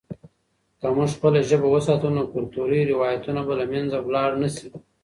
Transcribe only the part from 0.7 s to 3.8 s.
که موږ خپله ژبه وساتو، نو کلتوري روایتونه به له